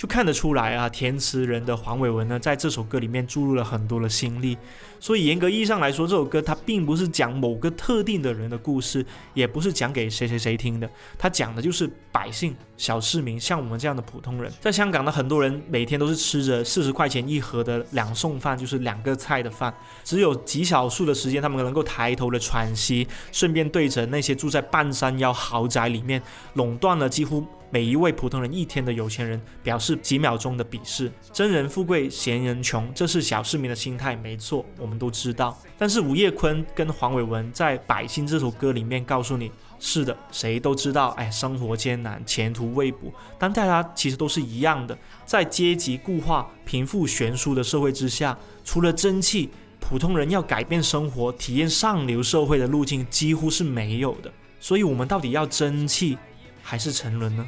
[0.00, 0.88] 就看得出来啊！
[0.88, 4.56] 填词人的黄伟文呢，在这首歌里面注入了很多的心力。
[4.98, 14.50] 所以严格意义上来说，这首歌它并不是讲某个特定的人的故事，也不是讲给谁谁谁听的，它讲的就是百姓、小市民，像我们这样的普通人。
[14.58, 19.70] 在香港的很多人每天都是吃着四十块钱一盒的两送饭，就是两个菜的饭，
[20.02, 26.22] 只有极少数的时间，他们能够抬头的喘息，顺便对着那些住在半山腰豪宅里面，
[26.54, 27.46] 垄断了几乎。
[27.72, 35.56] 每一位普通人一天的有钱人表示几秒钟的鄙视，真人富贵闲人穷，这是小市民的心态，没错，我们都知道。
[35.78, 54.32] 但是吴业坤跟黄伟文在《百姓》这首歌里面告诉你，是的，谁都知道，哎，生活艰难，前途未卜，但大家其实都是一样的，在阶级固化、贫富悬殊的社会之下，除了争气，普通人要改变生活、体验上流社会的路径几乎是没有的。
[54.58, 56.18] 所以，我们到底要争气
[56.62, 57.46] 还是沉沦呢？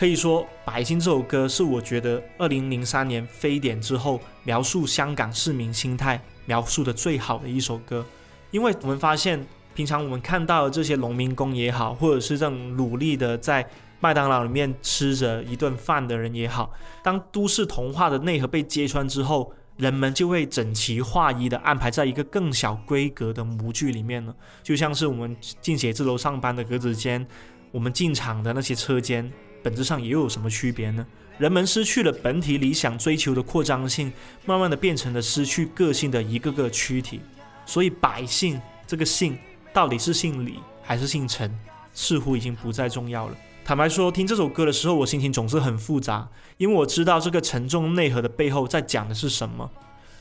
[0.00, 8.02] 可以说，《百姓》这首歌是我觉得二零零三年非典之后描述香港市民心态描述的最好的一首歌。
[8.50, 13.68] 因为我们发现，平常我们看到的这些农民工也好，或者是这种努力的在
[14.00, 16.72] 麦当劳里面吃着一顿饭的人也好，
[17.04, 24.34] 当都市童话的内核被揭穿之后，人们就会整齐划一的安排在一个更小规格的模具里面了。
[24.62, 27.26] 就像是我们进写字楼上班的格子间，
[27.70, 29.30] 我们进厂的那些车间。
[29.62, 31.06] 本质上又有什么区别呢？
[31.38, 34.12] 人们失去了本体理想追求的扩张性，
[34.44, 37.20] 慢慢的变成了失去个性的一个个躯体。
[37.64, 39.38] 所以百姓这个姓
[39.72, 41.50] 到底是姓李还是姓陈，
[41.94, 43.36] 似乎已经不再重要了。
[43.64, 49.70] 坦白说，听这首歌的时候，我心情总是很复杂，因为我知道这个沉重内核的背后在讲的是什么。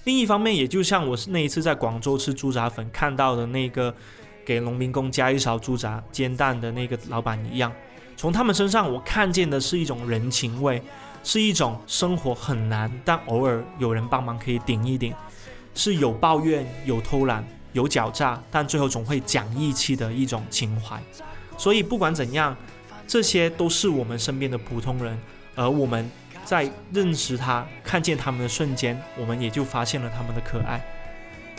[0.06, 3.94] 另一方面，也就像我那一次在广州吃猪杂粉看到的那个
[4.46, 7.74] 给农民工加一勺猪杂煎蛋的那个老板一样。
[8.20, 10.84] 从他们身上，我看见的是一种人情味，
[11.24, 15.14] 是一种生活很难，但偶尔有人帮忙可以顶一顶，
[15.74, 21.02] 是有抱怨、有偷懒、有狡诈，但最后总会讲义气的一种情怀。
[21.58, 22.54] 所以不管怎样，
[23.08, 25.18] 这些都是我们身边的普通人，
[25.56, 26.12] 而我们
[26.44, 30.86] 在认识他、看见他们的瞬间，我们也就发现了他们的可爱。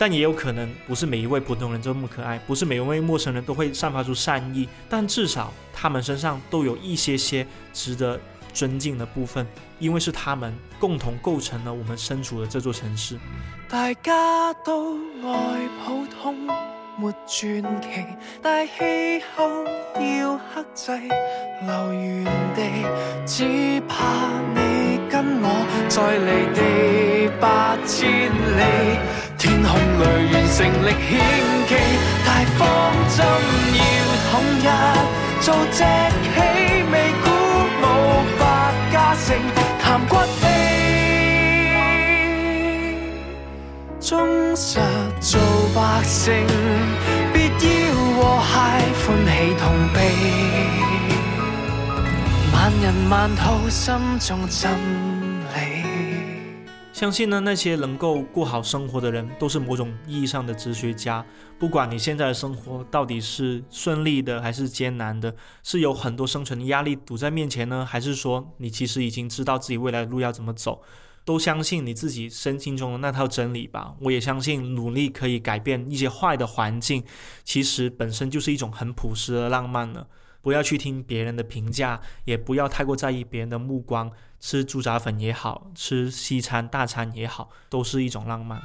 [0.01, 8.19] 但也有可能不是每一位普通人这么可爱，不是每一位陌生人都会散发出善意，但至少他们身上都有一些些值得
[8.51, 9.45] 尊敬的部分，
[9.77, 13.15] 因为是他们共同构成了我们身处的这座城市。
[13.69, 16.47] 大家都爱普通，
[16.97, 18.03] 没传奇，
[18.41, 19.63] 但气候
[20.01, 20.93] 要克制，
[21.61, 22.63] 留原地，
[23.27, 29.30] 只怕你跟我再离地八千里。
[29.41, 31.17] 天空里完成历险
[31.67, 31.73] 记，
[32.23, 32.29] 大
[32.59, 32.61] 方
[33.17, 33.25] 针
[33.73, 33.81] 要
[34.29, 34.31] 统
[34.61, 34.63] 一，
[35.41, 36.37] 做只起
[36.91, 37.25] 未鼓
[37.81, 37.83] 舞
[38.37, 38.41] 百
[38.93, 39.35] 家姓，
[39.81, 40.45] 谈骨气，
[43.99, 44.79] 忠实
[45.19, 45.41] 做
[45.73, 46.45] 百姓，
[47.33, 47.65] 必要
[47.95, 48.53] 和谐
[49.01, 49.97] 欢喜同悲，
[52.53, 53.89] 万人万套心
[54.19, 55.10] 中真。
[57.01, 61.25] 相信呢，那些能够过好生活的人，都是某种意义上的哲学家。
[61.57, 70.83] 不管你现在的生活到底是顺利的还是艰难的，是有很多生存的压力堵在面前呢，还是说你其实已经知道自己未来的路要怎么走，
[71.25, 73.95] 都相信你自己身心中的那套真理吧。
[74.01, 77.03] 我也相信努力可以改变一些坏的环境，
[77.43, 80.05] 其实本身就是一种很朴实的浪漫呢。
[80.41, 84.11] 不要去听别人的评价，也不要太过在意别人的目光。
[84.39, 88.59] 吃猪杂粉也好，吃西餐大餐也好，都是一种浪漫。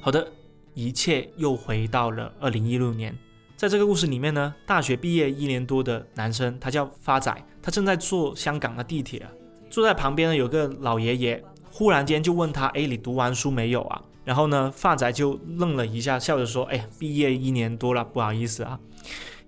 [0.00, 0.32] 好的，
[0.74, 3.16] 一切又回到了二零一六年。
[3.56, 7.32] 在这个故事里面呢，大学毕业一年多的男生，他叫发仔，
[7.62, 9.24] 他正在坐香港的地铁，
[9.70, 18.78] 坐在旁边呢有个老爷爷，忽然间就问他：“哎，你读完书没有啊？”然后呢，发仔就愣了一下，笑着说：“哎，毕业一年多了，不好意思啊。”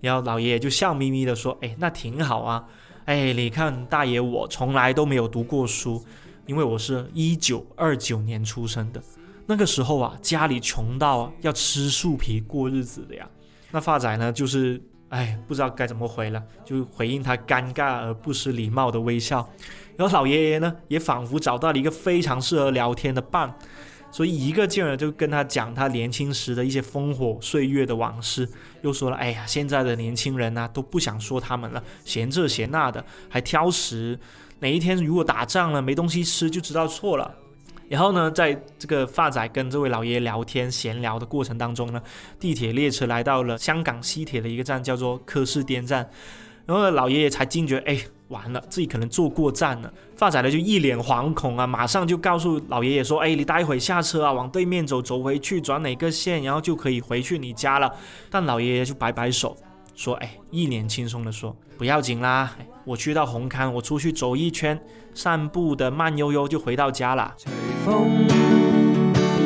[0.00, 2.64] 然后老爷爷就笑眯眯的说：“哎，那挺好啊。
[3.04, 6.02] 哎，你看大爷，我从来都没有读过书，
[6.46, 9.02] 因为我是一九二九年出生的。
[9.46, 13.28] 那个时候啊，家里穷到要吃树皮过日子的呀。
[13.70, 19.46] 那发仔呢，就是哎，不知道该怎么回了，就回应他尴尬而不失礼貌的微笑。
[19.96, 23.54] 然后老爷爷呢，也仿佛找到了一个非常适合聊天的伴。”
[24.12, 28.46] 所以一个劲儿就跟他讲他年轻时的一些烽火岁月的往事，
[28.82, 34.20] 又说了，哎呀，现在的年轻人呢都不想说他们了，嫌这嫌那的，还挑食，
[34.60, 37.34] 哪一天如果打仗了没东西吃就知道错了。
[37.88, 42.02] 然后呢，在这个发仔跟这位老爷爷聊天闲聊的过程当中呢，
[42.38, 46.10] 地铁列车来到了香港西铁的一个站，叫做柯士甸站，
[46.66, 47.98] 然后老爷爷才惊觉，哎。
[48.32, 49.92] 完了，自己可能坐过站了。
[50.16, 57.92] 发仔呢就一脸惶恐啊，马上就告诉老爷爷说：“哎，你待会下车啊，往对面走，走回去转哪个线，然后就可以回去你家了。”
[58.30, 59.56] 但老爷爷就摆摆手
[59.94, 62.50] 说：“哎，一脸轻松的说，不要紧啦，
[62.84, 64.80] 我去到红磡，我出去走一圈，
[65.14, 67.52] 散步的慢悠悠就回到家了。”随
[67.84, 68.26] 风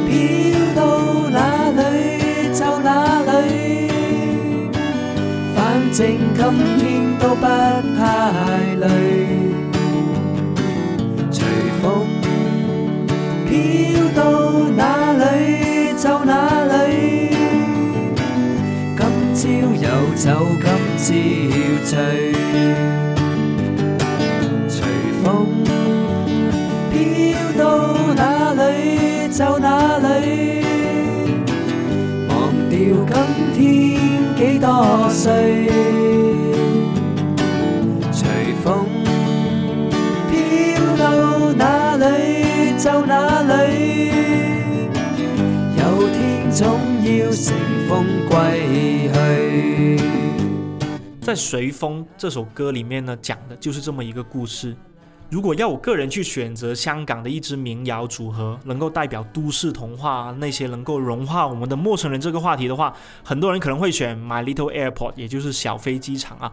[0.06, 3.88] 飘到哪里就哪里，
[5.54, 6.95] 反正今天。
[7.38, 7.44] 不
[7.96, 8.00] 太
[8.80, 8.84] 累，
[11.30, 11.44] 随
[11.82, 11.84] 风
[13.46, 13.50] 飘
[14.14, 14.20] 到
[14.74, 14.80] 哪
[15.12, 15.22] 里
[15.96, 16.32] 就哪
[16.64, 16.74] 里。
[18.96, 19.44] 今朝
[19.82, 20.24] 有酒
[20.96, 21.50] 今
[21.84, 21.92] 朝醉，
[24.66, 24.74] 随
[25.22, 25.24] 风
[26.90, 26.94] 飘
[27.58, 27.62] 到
[28.14, 28.20] 哪
[28.54, 30.04] 里就哪里。
[32.28, 32.34] 忘
[32.70, 32.74] 掉
[33.54, 33.56] 今
[34.36, 34.66] 天几多
[35.10, 35.95] 岁。
[42.86, 44.12] 就哪里？
[45.76, 47.52] 有天总要乘
[47.88, 50.00] 风归去。
[51.20, 54.76] 在《随风》这首歌里面呢，讲的就是这么一个故事。
[55.28, 66.52] 如果要我个人去选择香港的一支民谣组合，能够代表都市童话那些能够融化我们的陌生人这个话题的话，很多人可能会选 My Little Airport，也就是小飞机场啊。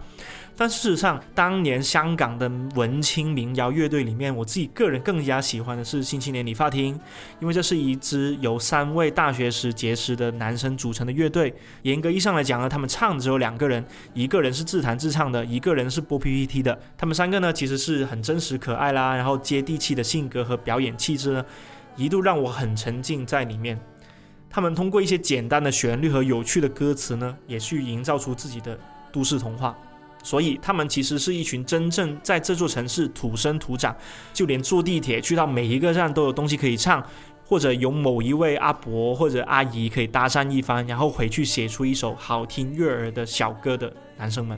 [0.56, 7.00] 但事实上，当年香港的文青民谣乐队里面，我自己个人更加喜欢的是新青年理发厅，
[7.40, 11.52] 因为这是一支由三位大学时结识的男生组成的乐队。
[11.82, 13.84] 严格意义上来讲呢，他们唱只有两个人，
[14.14, 16.80] 一个人是自弹自唱的，一个人是播 PPT 的。
[16.96, 21.44] 他们三个呢，其实是很真实可爱啦，然后接地气的性格和表演气质呢，
[21.96, 23.80] 一度让我很沉浸在里面。
[24.52, 28.78] 他们通过一些简单的旋律和有趣的歌词呢，也去营造出自己的
[29.12, 29.76] 都市童话。
[30.24, 33.96] 所以他们其实是一群真正在这座城市土生土长，
[34.34, 37.06] 就连坐地铁去到每一个站都有东西可以唱，
[37.46, 44.58] 或者有某一位阿伯或者阿姨可以搭讪一番，然后回去写出一首好听悦耳的小歌的男生们。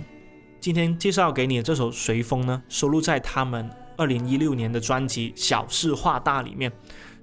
[0.61, 6.72] 今天介绍给你的这首《随风》呢，收录在他们二零一六年的专辑《小事化大》里面。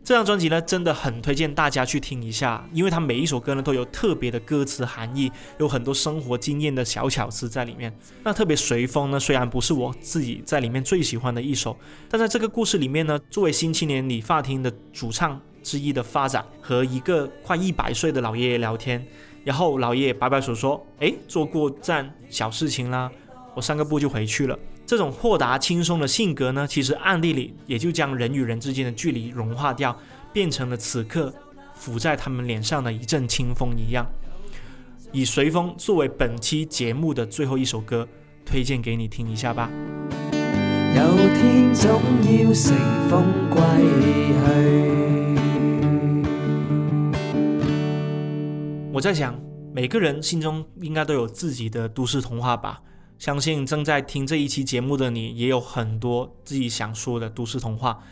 [0.05, 7.96] 这张专辑呢，真的很推荐大家去听一下，因为它每一首歌呢都有特别的歌词含义，有很多生活经验的小巧思在里面。
[8.24, 11.76] 那特别随风呢，虽然不是我自己在里面最喜欢的一首，
[12.11, 19.07] 但在这个故事里面呢，作为新青年理发厅的主唱之一的发展，和一个快一百岁的老爷爷聊天，
[19.44, 23.09] 然后老爷爷摆摆手说：“哎，坐过站小事情啦，
[23.55, 29.96] 我散个步就回去了。”这种豁达轻松的性格呢，其实暗地里也就将人与人之间的距离融化掉，
[30.32, 31.32] 变成了此刻
[31.80, 34.06] 抚在他们脸上的一阵清风一样。
[35.12, 38.06] 以《随风》作为本期节目的最后一首歌，
[38.44, 39.70] 推荐给你听一下吧。
[40.94, 42.76] 有天总要乘
[43.08, 43.60] 风归
[44.02, 44.42] 去。
[48.92, 49.34] 我在想，
[49.74, 52.80] 每个人心中应该都有自己的都市童话吧。
[53.22, 58.02] 相信正在听这一期节目的你，也有很多自己想说的都市童话。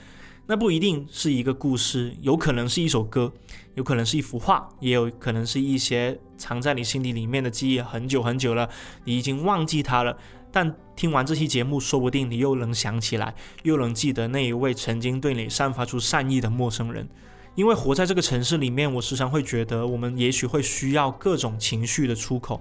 [0.47, 3.33] 那不一定是一个故事，有可能是一首歌，
[3.75, 8.71] 有可能是一幅画，也有可能是一些藏在你心底里面的记忆，很久很久了，
[9.03, 10.17] 你已经忘记它了。
[10.53, 13.35] 但听完这期节目，说不定你又能想起来，
[13.65, 17.09] 又能记得那一位曾经对你散发出善意的陌生人。
[17.55, 22.61] 因为活在这个城市里面，我时常会觉得，我们也许会需要各种情绪的出口。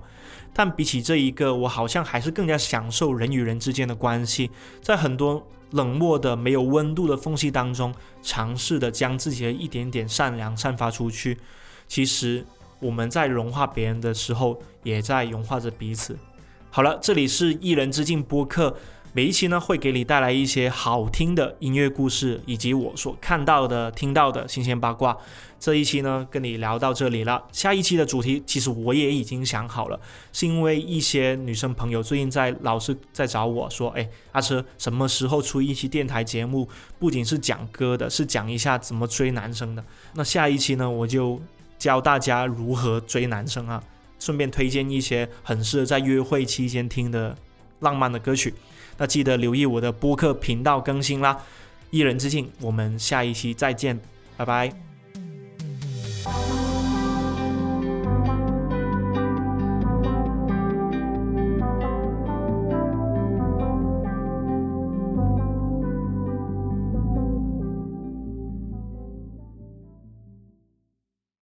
[0.54, 4.50] 但比起这一个，我好像还是更加享受人与人之间的关系，
[4.82, 5.46] 在很多。
[5.74, 11.38] 冷漠的、没有温度的缝隙当中，尝试的将自己的一点点善良散发出去。
[11.88, 12.44] 其实
[12.80, 16.18] 我们在融化别人的时候，也在融化着彼此。
[16.72, 18.76] 好了，这里是一人之境播客。
[19.12, 25.18] 每一期呢，会给你带来一些好听的音乐故事，以及我所看到的、听到的新鲜八卦。
[25.60, 27.44] 这一期呢，跟你聊到这里了。
[27.52, 30.00] 下一期的主题，其实我也已经想好了，
[30.32, 36.70] 是因为一些女生朋友最近在老是在找我说：“哎，阿车，什么时候出一期电台节目？
[37.00, 39.84] 不仅是讲歌的，是讲一下怎么追男生的。”
[40.14, 41.42] 那下一期呢，我就
[41.80, 43.84] 教大家如何追男生啊，
[44.20, 47.36] 顺便推荐一些很适合在约会期间听的
[47.80, 48.54] 浪漫的歌曲。
[49.00, 51.36] 那记得留意我的播客频道更新啦！
[51.90, 54.00] 一人之境，我们下一期再见，
[54.38, 54.72] 拜拜。